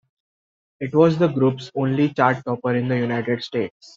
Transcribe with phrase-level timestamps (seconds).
[0.79, 3.89] It was the group's only chart-topper in the United States.